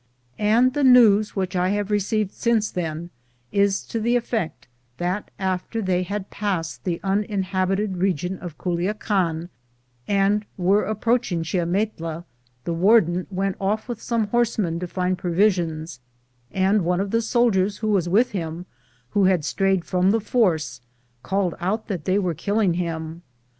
And 0.39 0.73
the 0.73 0.83
news 0.83 1.35
which 1.35 1.55
I 1.55 1.69
have 1.69 1.91
received 1.91 2.31
since 2.31 2.71
then 2.71 3.11
is 3.51 3.83
to 3.83 3.99
the 3.99 4.15
effect 4.15 4.67
that 4.97 5.29
after 5.37 5.79
they 5.79 6.01
had 6.01 6.31
passed 6.31 6.85
the 6.85 6.99
uninhabited 7.03 7.97
region 7.97 8.39
of 8.39 8.57
Guluacan 8.57 9.49
and 10.07 10.43
were 10.57 10.85
approaching 10.85 11.43
Chiametla, 11.43 12.23
the 12.63 12.73
warden 12.73 13.27
went 13.29 13.57
off 13.61 13.87
with 13.87 14.01
some 14.01 14.25
horsemen 14.29 14.79
to 14.79 14.87
find 14.87 15.19
provisions, 15.19 15.99
and 16.51 16.83
one 16.83 16.99
of 16.99 17.11
the 17.11 17.21
soldiers 17.21 17.77
who 17.77 17.89
was 17.89 18.09
with 18.09 18.31
him, 18.31 18.65
who 19.11 19.25
had 19.25 19.45
strayed 19.45 19.85
from 19.85 20.09
the 20.09 20.19
force, 20.19 20.81
called 21.21 21.53
out 21.59 21.89
that 21.89 22.05
they 22.05 22.17
were 22.17 22.33
killing 22.33 22.73
him. 22.73 23.21